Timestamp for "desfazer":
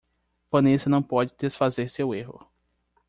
1.37-1.87